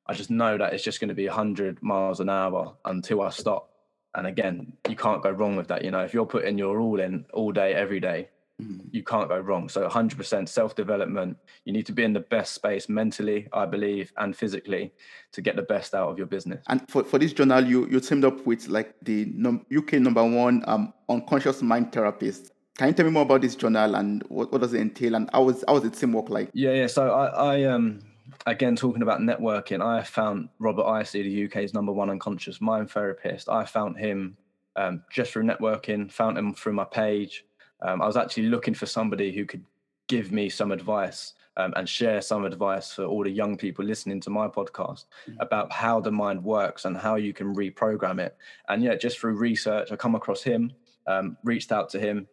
[0.06, 3.30] I just know that it's just going to be 100 miles an hour until I
[3.30, 3.72] stop.
[4.14, 5.84] And again, you can't go wrong with that.
[5.84, 8.30] You know, if you're putting your all in all day, every day,
[8.62, 8.88] Mm.
[8.92, 9.68] you can't go wrong.
[9.68, 11.38] So 100% self development.
[11.66, 14.94] You need to be in the best space mentally, I believe, and physically
[15.34, 16.64] to get the best out of your business.
[16.70, 20.24] And for, for this journal, you you teamed up with like the num- UK number
[20.24, 22.54] one um, unconscious mind therapist.
[22.78, 25.30] Can you tell me more about this journal and what, what does it entail and
[25.34, 26.50] how was how was the teamwork like?
[26.54, 26.88] Yeah, yeah.
[26.88, 28.00] So I, I um
[28.46, 33.50] again talking about networking, I found Robert Icey, the UK's number one unconscious mind therapist.
[33.50, 34.38] I found him
[34.78, 37.44] um, just through networking, found him through my page
[37.82, 39.64] um, I was actually looking for somebody who could
[40.08, 44.20] give me some advice um, and share some advice for all the young people listening
[44.22, 45.40] to my podcast mm-hmm.
[45.40, 48.36] about how the mind works and how you can reprogram it.
[48.68, 50.72] And yeah, just through research, I come across him,
[51.08, 52.28] um, reached out to him.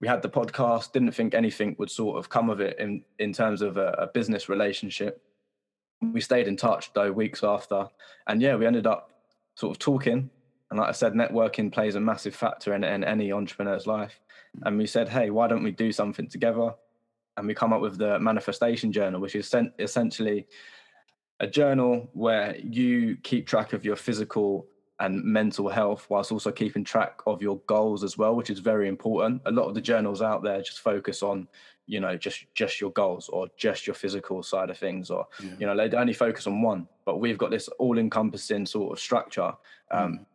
[0.00, 0.92] We had the podcast.
[0.92, 4.06] Didn't think anything would sort of come of it in in terms of a, a
[4.08, 5.22] business relationship.
[6.00, 7.86] We stayed in touch though weeks after,
[8.26, 9.12] and yeah, we ended up
[9.54, 10.28] sort of talking.
[10.70, 14.18] And like I said, networking plays a massive factor in, in any entrepreneur's life
[14.64, 16.74] and we said, hey, why don't we do something together?
[17.36, 20.46] And we come up with the manifestation journal, which is essentially
[21.40, 24.66] a journal where you keep track of your physical
[25.00, 28.88] and mental health whilst also keeping track of your goals as well which is very
[28.88, 31.48] important a lot of the journals out there just focus on
[31.86, 35.50] you know just just your goals or just your physical side of things or yeah.
[35.58, 39.00] you know they only focus on one but we've got this all encompassing sort of
[39.00, 39.52] structure
[39.90, 40.26] um, mm.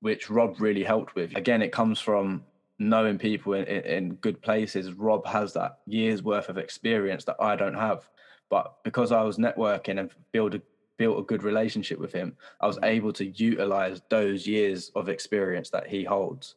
[0.00, 2.42] which rob really helped with again it comes from
[2.78, 4.92] knowing people in, in, in, good places.
[4.92, 8.08] Rob has that years worth of experience that I don't have.
[8.50, 10.62] But because I was networking and build a,
[10.98, 12.84] built a good relationship with him, I was mm-hmm.
[12.84, 16.56] able to utilize those years of experience that he holds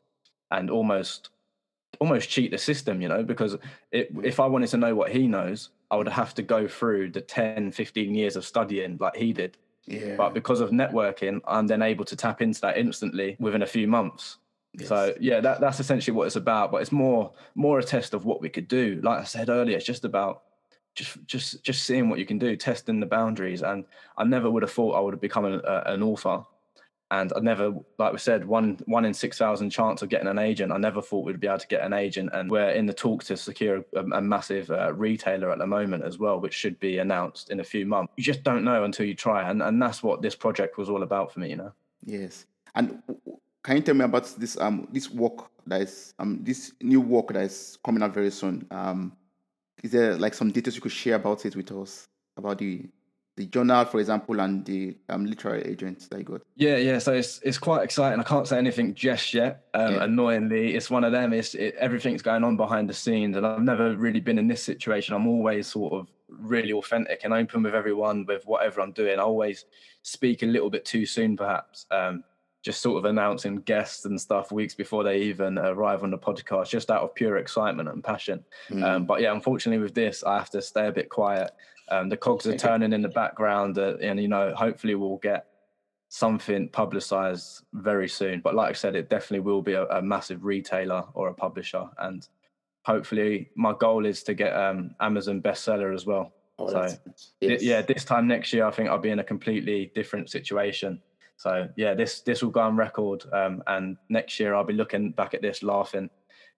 [0.52, 1.30] and almost
[2.00, 3.58] almost cheat the system, you know, because
[3.92, 4.24] it, mm-hmm.
[4.26, 7.22] if I wanted to know what he knows, I would have to go through the
[7.22, 9.58] 10, 15 years of studying like he did.
[9.86, 10.16] Yeah.
[10.16, 13.88] But because of networking, I'm then able to tap into that instantly within a few
[13.88, 14.38] months.
[14.74, 14.88] Yes.
[14.88, 16.72] So yeah, that, that's essentially what it's about.
[16.72, 19.00] But it's more more a test of what we could do.
[19.04, 20.44] Like I said earlier, it's just about
[20.96, 23.64] just just just seeing what you can do, testing the boundaries.
[23.64, 23.86] And
[24.18, 26.44] I never would have thought I would have become an, uh, an author.
[27.12, 30.38] And I never, like we said, one one in six thousand chance of getting an
[30.38, 30.72] agent.
[30.72, 33.26] I never thought we'd be able to get an agent, and we're in the talks
[33.28, 37.00] to secure a, a massive uh, retailer at the moment as well, which should be
[37.00, 38.14] announced in a few months.
[38.16, 41.02] You just don't know until you try, and and that's what this project was all
[41.02, 41.72] about for me, you know.
[42.06, 43.02] Yes, and
[43.64, 47.34] can you tell me about this um this work that is um this new work
[47.34, 48.66] that is coming out very soon?
[48.72, 49.14] Um,
[49.84, 52.90] is there like some details you could share about it with us about the
[53.40, 56.42] the journal, for example, and the um, literary agents that you got?
[56.58, 57.00] Yeah, yeah.
[57.00, 58.20] So it's it's quite exciting.
[58.20, 59.64] I can't say anything just yet.
[59.74, 60.04] Um, yeah.
[60.04, 61.32] Annoyingly, it's one of them.
[61.32, 64.62] It's it, everything's going on behind the scenes, and I've never really been in this
[64.62, 65.16] situation.
[65.16, 69.20] I'm always sort of really authentic and open with everyone with whatever I'm doing.
[69.20, 69.64] I always
[70.02, 71.86] speak a little bit too soon, perhaps.
[71.92, 72.26] Um,
[72.62, 76.70] just sort of announcing guests and stuff weeks before they even arrive on the podcast,
[76.70, 78.44] just out of pure excitement and passion.
[78.70, 78.84] Mm.
[78.84, 81.52] Um, but yeah, unfortunately, with this, I have to stay a bit quiet.
[81.90, 85.46] Um, the cogs are turning in the background, uh, and you know, hopefully, we'll get
[86.10, 88.42] something publicized very soon.
[88.42, 91.86] But like I said, it definitely will be a, a massive retailer or a publisher,
[92.00, 92.28] and
[92.84, 96.34] hopefully, my goal is to get um, Amazon bestseller as well.
[96.58, 96.98] Oh, so,
[97.40, 97.64] yes.
[97.64, 101.02] yeah, this time next year, I think I'll be in a completely different situation.
[101.40, 105.12] So yeah, this this will go on record, um, and next year I'll be looking
[105.12, 106.10] back at this laughing,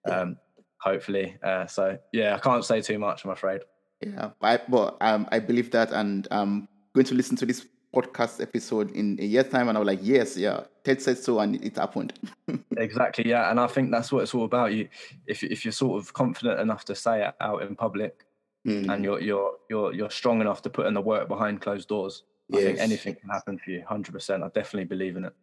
[0.10, 0.38] um,
[0.80, 1.38] hopefully.
[1.44, 3.62] Uh, so yeah, I can't say too much, I'm afraid.
[4.02, 7.64] Yeah, I, but um, I believe that, and um, going to listen to this
[7.96, 11.40] podcast episode in a year's time, and I was like, yes, yeah, Ted said so,
[11.40, 12.14] and it happened.
[12.78, 14.74] exactly, yeah, and I think that's what it's all about.
[14.74, 14.90] You,
[15.28, 18.26] if if you're sort of confident enough to say it out in public,
[18.68, 18.92] mm.
[18.92, 22.24] and you're you're you're you're strong enough to put in the work behind closed doors,
[22.52, 22.62] yes.
[22.62, 23.84] I think anything can happen for you.
[23.88, 25.34] Hundred percent, I definitely believe in it.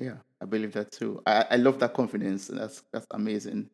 [0.00, 1.22] Yeah, I believe that too.
[1.26, 2.48] I, I love that confidence.
[2.48, 3.70] That's that's amazing.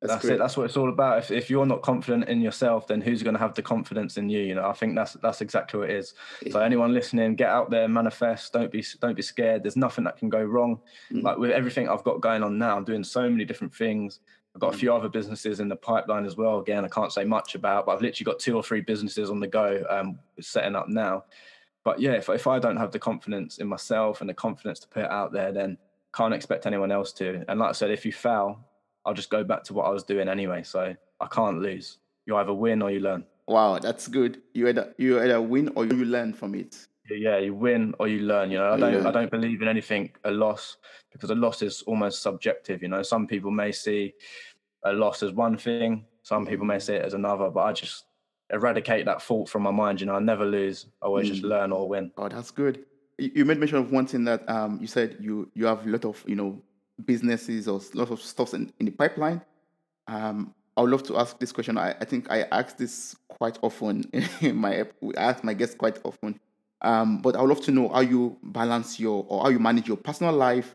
[0.00, 0.38] That's, that's it.
[0.38, 1.18] That's what it's all about.
[1.18, 4.30] If if you're not confident in yourself, then who's going to have the confidence in
[4.30, 4.40] you?
[4.40, 6.14] You know, I think that's that's exactly what it is.
[6.42, 6.52] Yeah.
[6.52, 8.52] So anyone listening, get out there, manifest.
[8.52, 9.62] Don't be don't be scared.
[9.62, 10.80] There's nothing that can go wrong.
[11.12, 11.22] Mm.
[11.22, 14.20] Like with everything I've got going on now, I'm doing so many different things.
[14.54, 14.80] I've got a mm.
[14.80, 16.60] few other businesses in the pipeline as well.
[16.60, 19.38] Again, I can't say much about, but I've literally got two or three businesses on
[19.38, 21.24] the go, um, setting up now.
[21.84, 24.88] But yeah, if if I don't have the confidence in myself and the confidence to
[24.88, 25.78] put it out there, then
[26.14, 27.44] can't expect anyone else to.
[27.48, 28.60] And like I said, if you fail,
[29.04, 30.62] I'll just go back to what I was doing anyway.
[30.62, 31.98] So I can't lose.
[32.26, 33.24] You either win or you learn.
[33.46, 34.42] Wow, that's good.
[34.52, 36.86] You either you either win or you learn from it.
[37.10, 38.50] Yeah, you win or you learn.
[38.50, 40.76] You know, I don't I don't believe in anything a loss
[41.12, 42.82] because a loss is almost subjective.
[42.82, 44.14] You know, some people may see
[44.84, 46.82] a loss as one thing, some people may mm.
[46.82, 48.04] see it as another, but I just
[48.52, 50.00] eradicate that thought from my mind.
[50.00, 50.86] You know, I never lose.
[51.02, 51.32] I always mm.
[51.32, 52.10] just learn or win.
[52.16, 52.84] Oh, that's good.
[53.18, 56.04] You made mention of one thing that um you said you you have a lot
[56.04, 56.62] of you know
[57.04, 59.42] businesses or lots of stuff in, in the pipeline.
[60.06, 61.76] Um, I would love to ask this question.
[61.76, 64.04] I, I think I ask this quite often
[64.40, 64.86] in my I
[65.16, 66.40] ask my guests quite often.
[66.82, 69.86] Um, but I would love to know how you balance your or how you manage
[69.86, 70.74] your personal life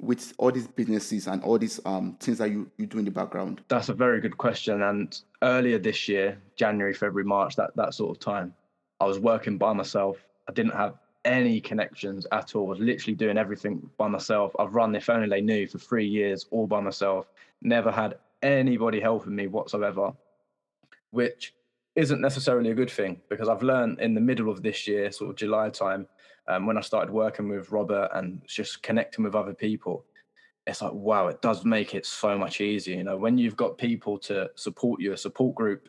[0.00, 3.10] with all these businesses and all these um, things that you, you do in the
[3.10, 3.60] background.
[3.68, 4.82] That's a very good question.
[4.82, 8.54] And earlier this year, January, February, March, that that sort of time,
[9.00, 10.16] I was working by myself.
[10.48, 12.66] I didn't have any connections at all.
[12.66, 14.52] I was literally doing everything by myself.
[14.58, 17.26] I've run If Only They Knew for three years all by myself.
[17.60, 20.12] Never had anybody helping me whatsoever,
[21.10, 21.52] which
[21.94, 25.30] isn't necessarily a good thing because I've learned in the middle of this year, sort
[25.30, 26.06] of July time,
[26.48, 30.04] um, when I started working with Robert and just connecting with other people.
[30.66, 32.96] It's like, wow, it does make it so much easier.
[32.96, 35.88] You know, when you've got people to support you, a support group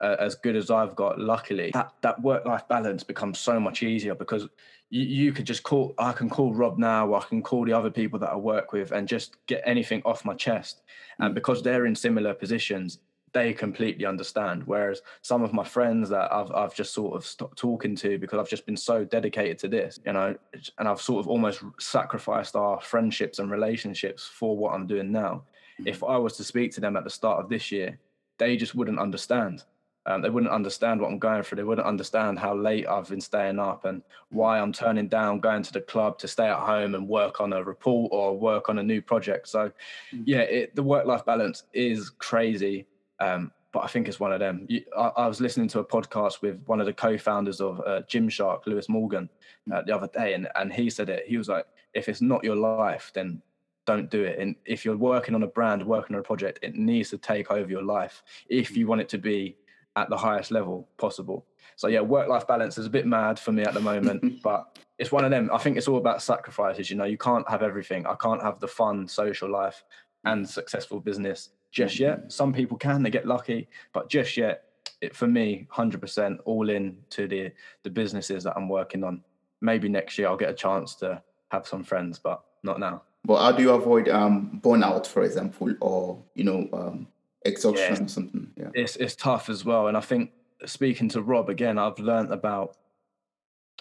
[0.00, 3.82] uh, as good as I've got, luckily, that, that work life balance becomes so much
[3.82, 4.48] easier because
[4.90, 7.90] you, you could just call, I can call Rob now, I can call the other
[7.90, 10.82] people that I work with and just get anything off my chest.
[11.18, 11.34] And mm.
[11.34, 12.98] because they're in similar positions,
[13.32, 14.62] they completely understand.
[14.66, 18.38] Whereas some of my friends that I've I've just sort of stopped talking to because
[18.38, 20.36] I've just been so dedicated to this, you know,
[20.78, 25.44] and I've sort of almost sacrificed our friendships and relationships for what I'm doing now.
[25.80, 25.88] Mm.
[25.88, 27.98] If I was to speak to them at the start of this year,
[28.38, 29.64] they just wouldn't understand.
[30.04, 31.56] Um, they wouldn't understand what I'm going through.
[31.56, 35.62] They wouldn't understand how late I've been staying up and why I'm turning down going
[35.62, 38.78] to the club to stay at home and work on a report or work on
[38.78, 39.48] a new project.
[39.48, 39.70] So,
[40.12, 40.22] mm.
[40.24, 42.86] yeah, it, the work life balance is crazy.
[43.22, 44.68] Um, but I think it's one of them.
[44.96, 48.66] I, I, was listening to a podcast with one of the co-founders of uh, Gymshark,
[48.66, 49.30] Lewis Morgan,
[49.72, 49.86] uh, mm.
[49.86, 51.24] the other day, and and he said it.
[51.26, 53.40] He was like, "If it's not your life, then
[53.86, 54.38] don't do it.
[54.38, 57.50] And if you're working on a brand, working on a project, it needs to take
[57.50, 59.56] over your life if you want it to be
[59.96, 61.46] at the highest level possible.
[61.76, 64.78] So yeah, work life balance is a bit mad for me at the moment, but
[64.98, 65.50] it's one of them.
[65.52, 66.90] I think it's all about sacrifices.
[66.90, 68.06] You know, you can't have everything.
[68.06, 69.82] I can't have the fun social life
[70.24, 72.30] and successful business just yet.
[72.30, 74.64] Some people can, they get lucky, but just yet,
[75.00, 77.50] it, for me, 100% all in to the
[77.82, 79.22] the businesses that I'm working on.
[79.60, 83.02] Maybe next year I'll get a chance to have some friends, but not now.
[83.24, 87.08] But how do you avoid um, burnout, for example, or you know, um,
[87.44, 88.50] exhaustion yeah, or something.
[88.56, 88.70] Yeah.
[88.74, 89.88] It's it's tough as well.
[89.88, 90.30] And I think
[90.66, 92.76] speaking to Rob again, I've learned about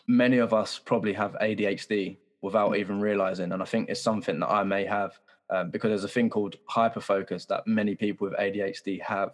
[0.08, 2.77] many of us probably have ADHD without mm.
[2.77, 3.51] even realizing.
[3.51, 5.19] And I think it's something that I may have
[5.51, 9.31] um, because there's a thing called hyperfocus that many people with ADHD have.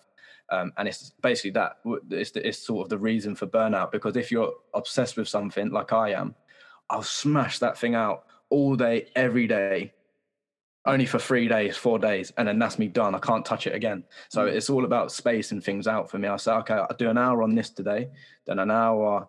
[0.50, 1.78] Um, and it's basically that
[2.10, 5.72] it's, the, it's sort of the reason for burnout because if you're obsessed with something
[5.72, 6.36] like I am,
[6.90, 9.94] I'll smash that thing out all day, every day,
[10.86, 13.14] only for three days, four days, and then that's me done.
[13.14, 14.06] I can't touch it again.
[14.30, 14.52] So mm.
[14.52, 16.30] it's all about spacing things out for me.
[16.30, 18.10] I say, okay, I'll do an hour on this today,
[18.46, 19.28] then an hour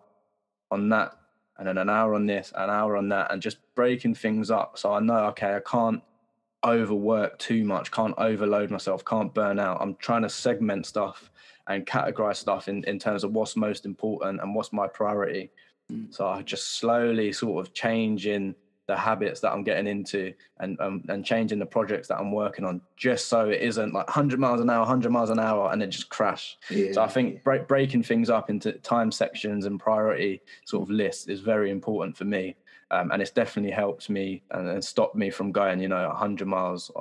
[0.71, 1.17] on that,
[1.57, 4.77] and then an hour on this, an hour on that, and just breaking things up.
[4.79, 6.01] So I know, okay, I can't
[6.65, 9.81] overwork too much, can't overload myself, can't burn out.
[9.81, 11.31] I'm trying to segment stuff
[11.67, 15.51] and categorize stuff in, in terms of what's most important and what's my priority.
[15.91, 16.13] Mm.
[16.13, 18.55] So I just slowly sort of changing
[18.89, 22.65] the habits that I'm getting into and um, and changing the projects that I'm working
[22.65, 25.83] on, just so it isn't like 100 miles an hour, 100 miles an hour, and
[25.83, 26.57] it just crash.
[26.71, 26.93] Yeah.
[26.93, 31.27] So I think break, breaking things up into time sections and priority sort of lists
[31.27, 32.55] is very important for me,
[32.91, 36.47] um, and it's definitely helped me and, and stopped me from going, you know, 100
[36.47, 36.91] miles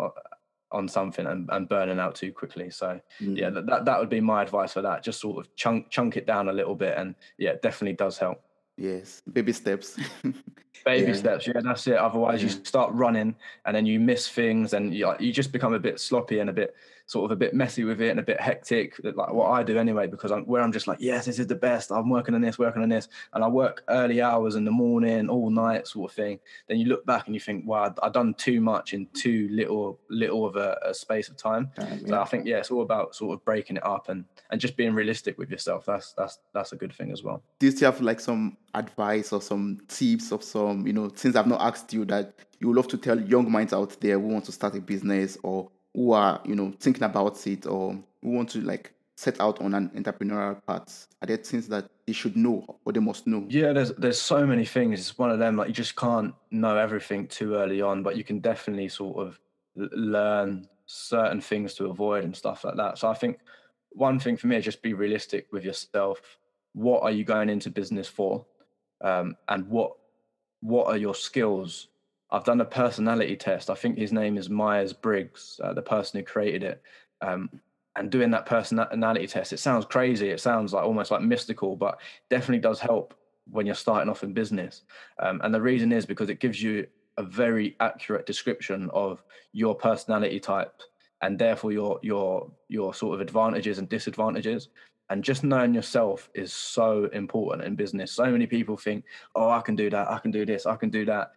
[0.70, 2.70] on something and, and burning out too quickly.
[2.70, 3.36] So mm.
[3.36, 5.02] yeah, that, that would be my advice for that.
[5.02, 8.18] Just sort of chunk chunk it down a little bit, and yeah, it definitely does
[8.18, 8.42] help.
[8.76, 9.98] Yes, baby steps.
[10.84, 11.14] Baby Yeah.
[11.14, 11.96] steps, yeah, that's it.
[11.96, 15.78] Otherwise, you start running and then you miss things, and you, you just become a
[15.78, 16.76] bit sloppy and a bit
[17.08, 18.94] sort of a bit messy with it and a bit hectic.
[19.02, 21.54] Like what I do anyway, because I'm where I'm just like, yes, this is the
[21.54, 21.90] best.
[21.90, 25.30] I'm working on this, working on this, and I work early hours in the morning,
[25.30, 26.38] all night, sort of thing.
[26.68, 29.98] Then you look back and you think, wow, I've- done too much in too little
[30.10, 31.70] little of a, a space of time.
[31.78, 32.20] Um, So yeah.
[32.20, 34.94] I think yeah, it's all about sort of breaking it up and and just being
[34.94, 35.86] realistic with yourself.
[35.86, 37.42] That's that's that's a good thing as well.
[37.58, 41.36] Do you still have like some advice or some tips or some, you know, things
[41.36, 44.26] I've not asked you that you would love to tell young minds out there who
[44.28, 48.30] want to start a business or who are, you know, thinking about it or who
[48.30, 51.08] want to like set out on an entrepreneurial path?
[51.20, 53.44] Are there things that they should know or they must know?
[53.48, 55.00] Yeah, there's there's so many things.
[55.00, 58.24] It's one of them like you just can't know everything too early on, but you
[58.24, 59.40] can definitely sort of
[59.76, 62.98] learn certain things to avoid and stuff like that.
[62.98, 63.38] So I think
[63.90, 66.20] one thing for me is just be realistic with yourself.
[66.74, 68.46] What are you going into business for,
[69.02, 69.92] um, and what
[70.60, 71.88] what are your skills?
[72.30, 73.70] I've done a personality test.
[73.70, 76.82] I think his name is Myers Briggs, uh, the person who created it.
[77.20, 77.48] Um,
[77.96, 80.28] and doing that personality test, it sounds crazy.
[80.28, 81.98] It sounds like almost like mystical, but
[82.30, 83.14] definitely does help
[83.50, 84.82] when you're starting off in business.
[85.18, 86.86] Um, and the reason is because it gives you
[87.16, 90.80] a very accurate description of your personality type
[91.22, 94.68] and therefore your your your sort of advantages and disadvantages.
[95.10, 98.12] And just knowing yourself is so important in business.
[98.12, 100.90] So many people think, oh, I can do that, I can do this, I can
[100.90, 101.32] do that.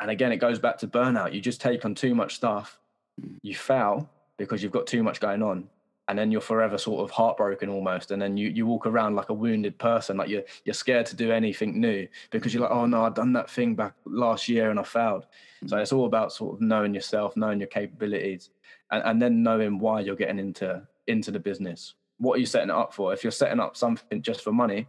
[0.00, 1.32] And again, it goes back to burnout.
[1.32, 2.78] You just take on too much stuff,
[3.20, 3.36] mm.
[3.42, 5.68] you fail because you've got too much going on.
[6.06, 8.10] And then you're forever sort of heartbroken almost.
[8.10, 11.16] And then you, you walk around like a wounded person, like you're you're scared to
[11.16, 14.68] do anything new because you're like, oh no, I've done that thing back last year
[14.68, 15.24] and I failed.
[15.64, 15.70] Mm.
[15.70, 18.50] So it's all about sort of knowing yourself, knowing your capabilities,
[18.90, 21.94] and, and then knowing why you're getting into into the business.
[22.18, 23.14] What are you setting it up for?
[23.14, 24.86] If you're setting up something just for money,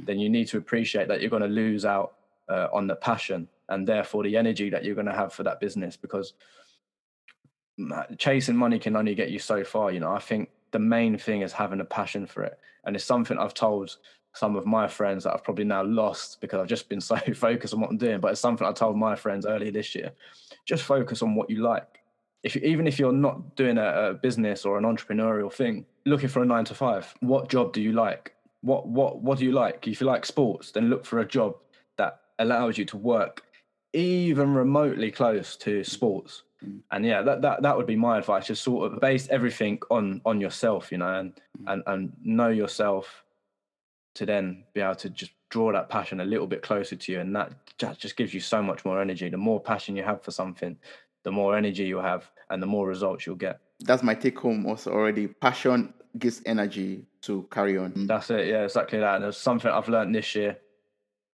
[0.00, 0.06] mm.
[0.06, 2.14] then you need to appreciate that you're going to lose out
[2.48, 5.60] uh, on the passion and therefore the energy that you're going to have for that
[5.60, 6.34] business because
[7.78, 9.90] mm, uh, chasing money can only get you so far.
[9.90, 13.04] You know, I think the main thing is having a passion for it, and it's
[13.04, 13.96] something I've told
[14.34, 17.74] some of my friends that I've probably now lost because I've just been so focused
[17.74, 18.20] on what I'm doing.
[18.20, 20.12] But it's something I told my friends earlier this year:
[20.64, 22.00] just focus on what you like.
[22.42, 26.28] If you, even if you're not doing a, a business or an entrepreneurial thing, looking
[26.28, 28.34] for a nine to five, what job do you like?
[28.60, 29.86] What what what do you like?
[29.88, 31.56] If you like sports, then look for a job
[31.96, 33.42] that allows you to work
[33.96, 36.80] even remotely close to sports mm.
[36.90, 40.20] and yeah that, that that would be my advice just sort of base everything on
[40.24, 41.72] on yourself you know and mm.
[41.72, 43.24] and and know yourself
[44.14, 47.20] to then be able to just draw that passion a little bit closer to you
[47.20, 50.22] and that ju- just gives you so much more energy the more passion you have
[50.22, 50.76] for something
[51.22, 54.66] the more energy you'll have and the more results you'll get That's my take home
[54.66, 55.26] also already.
[55.28, 58.06] Passion gives energy to carry on.
[58.06, 58.46] That's it.
[58.46, 59.16] Yeah, exactly that.
[59.16, 60.56] And there's something I've learned this year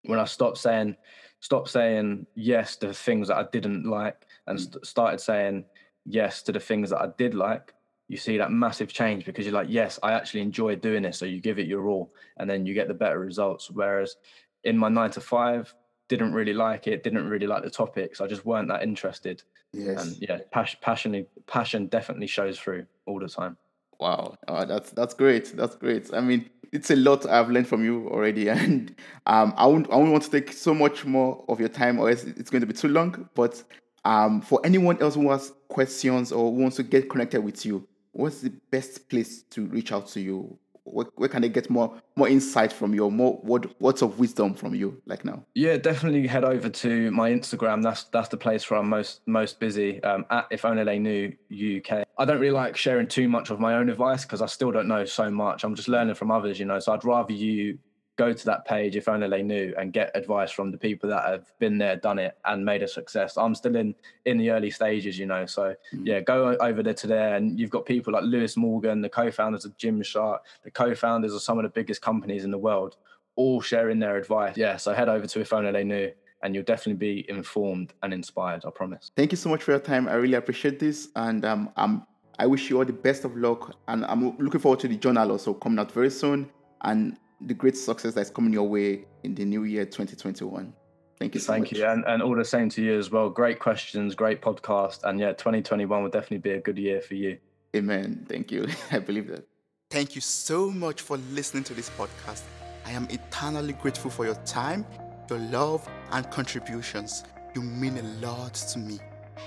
[0.03, 0.95] when I stopped saying,
[1.39, 4.61] stopped saying yes to the things that I didn't like, and mm.
[4.61, 5.65] st- started saying
[6.05, 7.73] yes to the things that I did like.
[8.07, 11.17] You see that massive change because you're like, yes, I actually enjoy doing this.
[11.17, 13.69] So you give it your all, and then you get the better results.
[13.69, 14.15] Whereas
[14.63, 15.73] in my nine to five,
[16.07, 18.21] didn't really like it, didn't really like the topics.
[18.21, 19.43] I just weren't that interested.
[19.73, 20.05] Yes.
[20.05, 23.57] And yeah, passion, passion, passion definitely shows through all the time.
[23.99, 25.55] Wow, uh, that's that's great.
[25.57, 26.13] That's great.
[26.13, 29.95] I mean, it's a lot I've learned from you already, and um, I won't I
[29.95, 32.67] won't want to take so much more of your time, or else it's going to
[32.67, 33.29] be too long.
[33.33, 33.63] But
[34.05, 38.41] um, for anyone else who has questions or wants to get connected with you, what's
[38.41, 40.57] the best place to reach out to you?
[40.83, 44.19] Where, where can they get more more insight from you, or more word, words of
[44.19, 45.43] wisdom from you, like now?
[45.55, 47.83] Yeah, definitely head over to my Instagram.
[47.83, 50.01] That's that's the place where I'm most most busy.
[50.03, 52.06] Um, at if only they knew UK.
[52.19, 54.87] I don't really like sharing too much of my own advice because I still don't
[54.87, 55.63] know so much.
[55.63, 56.79] I'm just learning from others, you know.
[56.79, 57.77] So I'd rather you
[58.17, 61.23] go to that page if only they knew and get advice from the people that
[61.29, 63.37] have been there, done it, and made a success.
[63.37, 63.93] I'm still in
[64.25, 65.45] in the early stages, you know.
[65.45, 66.01] So mm.
[66.03, 69.65] yeah, go over there to there, and you've got people like Lewis Morgan, the co-founders
[69.65, 72.97] of Gymshark, the co-founders of some of the biggest companies in the world,
[73.35, 74.57] all sharing their advice.
[74.57, 76.11] Yeah, so head over to if only they knew,
[76.43, 78.63] and you'll definitely be informed and inspired.
[78.65, 79.11] I promise.
[79.15, 80.07] Thank you so much for your time.
[80.07, 82.05] I really appreciate this, and um, um,
[82.39, 83.75] I wish you all the best of luck.
[83.87, 86.49] And I'm looking forward to the journal also coming out very soon,
[86.81, 90.73] and the great success that's coming your way in the new year 2021.
[91.19, 91.71] Thank you so Thank much.
[91.73, 93.29] you, and, and all the same to you as well.
[93.29, 97.37] Great questions, great podcast, and yeah, 2021 will definitely be a good year for you.
[97.75, 98.25] Amen.
[98.29, 98.67] Thank you.
[98.91, 99.47] I believe that.
[99.89, 102.43] Thank you so much for listening to this podcast.
[102.85, 104.85] I am eternally grateful for your time,
[105.29, 107.23] your love, and contributions.
[107.53, 108.99] You mean a lot to me.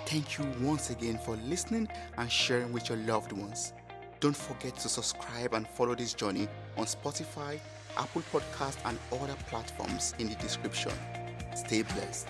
[0.07, 3.73] Thank you once again for listening and sharing with your loved ones.
[4.21, 7.59] Don't forget to subscribe and follow this journey on Spotify,
[7.97, 10.93] Apple Podcast, and other platforms in the description.
[11.55, 12.29] Stay blessed.